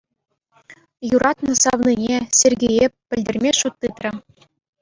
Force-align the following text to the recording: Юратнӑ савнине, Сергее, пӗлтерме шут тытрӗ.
Юратнӑ 1.15 1.53
савнине, 1.63 2.17
Сергее, 2.39 2.85
пӗлтерме 3.07 3.51
шут 3.59 3.73
тытрӗ. 3.81 4.09